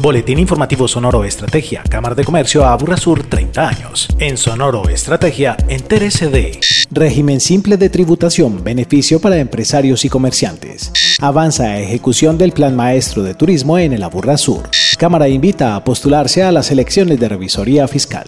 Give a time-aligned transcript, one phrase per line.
[0.00, 4.08] Boletín Informativo Sonoro Estrategia, Cámara de Comercio Aburra Sur 30 años.
[4.18, 6.58] En Sonoro Estrategia, entérese de
[6.90, 10.90] Régimen simple de tributación, beneficio para empresarios y comerciantes.
[11.20, 14.70] Avanza ejecución del Plan Maestro de Turismo en el Aburra Sur.
[14.98, 18.24] Cámara invita a postularse a las elecciones de revisoría fiscal.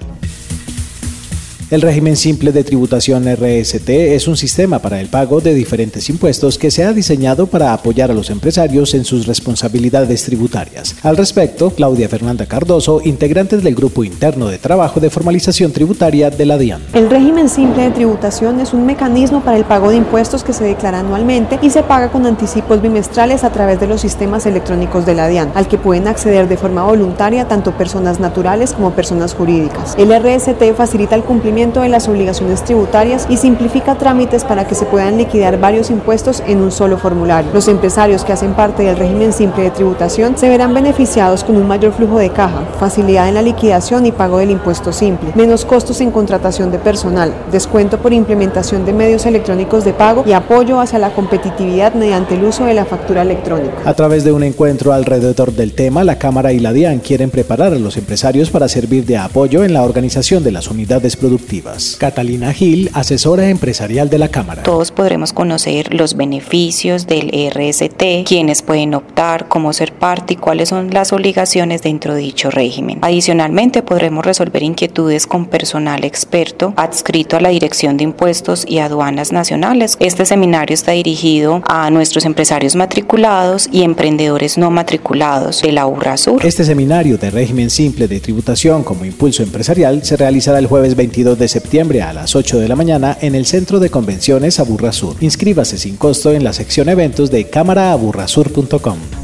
[1.73, 6.59] El régimen simple de tributación RST es un sistema para el pago de diferentes impuestos
[6.59, 10.97] que se ha diseñado para apoyar a los empresarios en sus responsabilidades tributarias.
[11.03, 16.45] Al respecto, Claudia Fernanda Cardoso, integrante del Grupo Interno de Trabajo de Formalización Tributaria de
[16.45, 16.83] la DIAN.
[16.93, 20.65] El régimen simple de tributación es un mecanismo para el pago de impuestos que se
[20.65, 25.15] declara anualmente y se paga con anticipos bimestrales a través de los sistemas electrónicos de
[25.15, 29.95] la DIAN, al que pueden acceder de forma voluntaria tanto personas naturales como personas jurídicas.
[29.97, 34.85] El RST facilita el cumplimiento de las obligaciones tributarias y simplifica trámites para que se
[34.85, 37.53] puedan liquidar varios impuestos en un solo formulario.
[37.55, 41.69] Los empresarios que hacen parte del régimen simple de tributación se verán beneficiados con un
[41.69, 46.01] mayor flujo de caja, facilidad en la liquidación y pago del impuesto simple, menos costos
[46.01, 50.99] en contratación de personal, descuento por implementación de medios electrónicos de pago y apoyo hacia
[50.99, 53.75] la competitividad mediante el uso de la factura electrónica.
[53.85, 57.73] A través de un encuentro alrededor del tema, la Cámara y la DIAN quieren preparar
[57.73, 61.52] a los empresarios para servir de apoyo en la organización de las unidades productivas
[61.99, 64.63] Catalina Gil, asesora empresarial de la Cámara.
[64.63, 70.71] Todos podremos conocer los beneficios del RST, quiénes pueden optar, cómo ser parte y cuáles
[70.71, 73.01] son las obligaciones dentro de dicho régimen.
[73.03, 79.33] Adicionalmente, podremos resolver inquietudes con personal experto adscrito a la Dirección de Impuestos y Aduanas
[79.33, 79.97] Nacionales.
[80.01, 86.47] Este seminario está dirigido a nuestros empresarios matriculados y emprendedores no matriculados de la URASUR.
[86.47, 91.32] Este seminario de régimen simple de tributación como impulso empresarial se realizará el jueves 22
[91.39, 95.17] de septiembre a las 8 de la mañana en el Centro de Convenciones Aburra Sur.
[95.21, 99.22] Inscríbase sin costo en la sección eventos de cámaraaburrasur.com.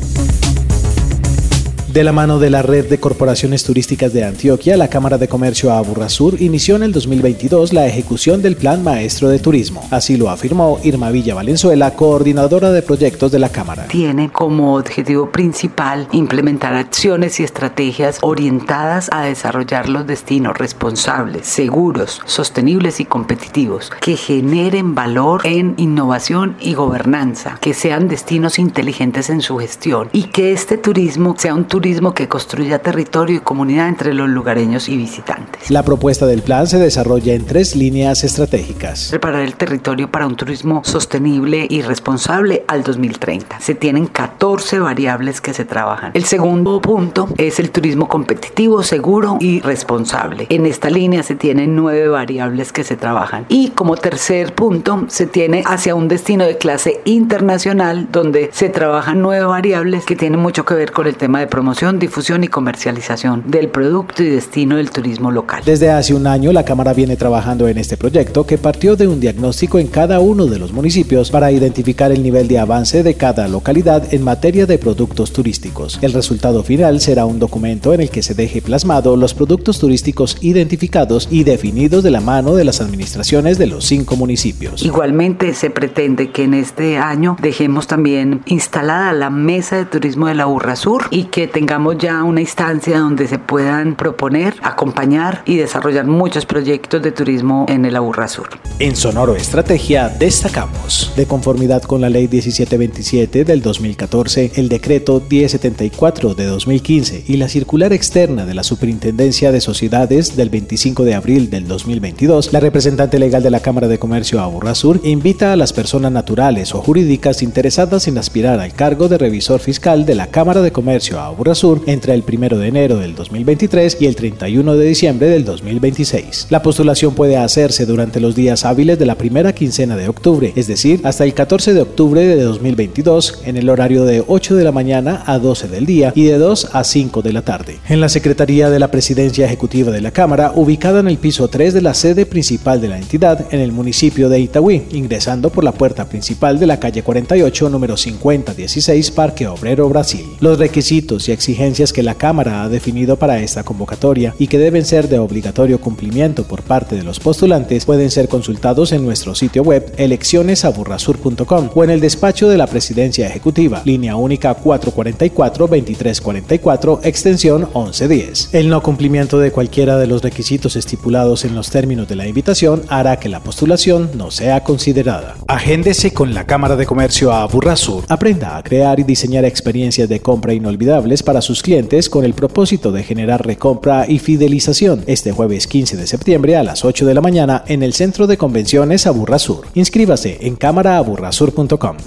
[1.99, 5.73] De la mano de la Red de Corporaciones Turísticas de Antioquia, la Cámara de Comercio
[5.73, 9.85] Aburrasur inició en el 2022 la ejecución del Plan Maestro de Turismo.
[9.91, 13.89] Así lo afirmó Irma Villa Valenzuela, coordinadora de proyectos de la Cámara.
[13.89, 22.21] Tiene como objetivo principal implementar acciones y estrategias orientadas a desarrollar los destinos responsables, seguros,
[22.27, 29.41] sostenibles y competitivos, que generen valor en innovación y gobernanza, que sean destinos inteligentes en
[29.41, 33.89] su gestión y que este turismo sea un turismo turismo que construya territorio y comunidad
[33.89, 35.71] entre los lugareños y visitantes.
[35.71, 39.09] La propuesta del plan se desarrolla en tres líneas estratégicas.
[39.09, 43.61] Preparar el territorio para un turismo sostenible y responsable al 2030.
[43.61, 46.11] Se tienen 14 variables que se trabajan.
[46.13, 50.47] El segundo punto es el turismo competitivo, seguro y responsable.
[50.51, 53.47] En esta línea se tienen nueve variables que se trabajan.
[53.49, 59.23] Y como tercer punto se tiene hacia un destino de clase internacional donde se trabajan
[59.23, 62.49] nueve variables que tienen mucho que ver con el tema de promoción promoción, difusión y
[62.49, 65.63] comercialización del producto y destino del turismo local.
[65.67, 69.21] Desde hace un año la Cámara viene trabajando en este proyecto que partió de un
[69.21, 73.49] diagnóstico en cada uno de los municipios para identificar el nivel de avance de cada
[73.49, 75.99] localidad en materia de productos turísticos.
[76.01, 80.39] El resultado final será un documento en el que se deje plasmado los productos turísticos
[80.41, 84.83] identificados y definidos de la mano de las administraciones de los cinco municipios.
[84.83, 90.35] Igualmente se pretende que en este año dejemos también instalada la mesa de turismo de
[90.35, 95.57] la Urra Sur y que tengamos ya una instancia donde se puedan proponer, acompañar y
[95.57, 98.51] desarrollar muchos proyectos de turismo en el Aburra Sur.
[98.79, 106.35] En Sonoro Estrategia destacamos, de conformidad con la Ley 1727 del 2014, el Decreto 1074
[106.35, 111.51] de 2015 y la Circular Externa de la Superintendencia de Sociedades del 25 de abril
[111.51, 115.73] del 2022, la representante legal de la Cámara de Comercio Aburra Sur invita a las
[115.73, 120.63] personas naturales o jurídicas interesadas en aspirar al cargo de revisor fiscal de la Cámara
[120.63, 124.87] de Comercio Aburra Sur entre el 1 de enero del 2023 y el 31 de
[124.87, 126.47] diciembre del 2026.
[126.51, 130.67] La postulación puede hacerse durante los días hábiles de la primera quincena de octubre, es
[130.67, 134.73] decir, hasta el 14 de octubre de 2022, en el horario de 8 de la
[134.73, 137.79] mañana a 12 del día y de 2 a 5 de la tarde.
[137.89, 141.75] En la Secretaría de la Presidencia Ejecutiva de la Cámara, ubicada en el piso 3
[141.75, 145.73] de la sede principal de la entidad, en el municipio de Itagüí, ingresando por la
[145.73, 150.25] puerta principal de la calle 48, número 5016, Parque Obrero Brasil.
[150.41, 154.85] Los requisitos y exigencias que la Cámara ha definido para esta convocatoria y que deben
[154.85, 159.63] ser de obligatorio cumplimiento por parte de los postulantes pueden ser consultados en nuestro sitio
[159.63, 168.49] web eleccionesaburrasur.com o en el despacho de la Presidencia Ejecutiva, línea única 444-2344, extensión 1110.
[168.53, 172.83] El no cumplimiento de cualquiera de los requisitos estipulados en los términos de la invitación
[172.89, 175.37] hará que la postulación no sea considerada.
[175.47, 178.03] Agéndese con la Cámara de Comercio a Sur.
[178.09, 182.91] Aprenda a crear y diseñar experiencias de compra inolvidables para sus clientes con el propósito
[182.91, 187.21] de generar recompra y fidelización este jueves 15 de septiembre a las 8 de la
[187.21, 189.67] mañana en el Centro de Convenciones Aburrasur.
[189.75, 191.99] Inscríbase en cámaraaburrasur.com.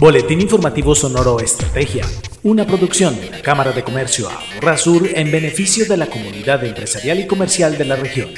[0.00, 2.04] Boletín informativo Sonoro Estrategia,
[2.42, 7.28] una producción de la Cámara de Comercio Aburrasur en beneficio de la comunidad empresarial y
[7.28, 8.30] comercial de la región.